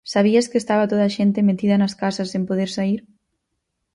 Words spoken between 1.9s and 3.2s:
casas, sen poder saír.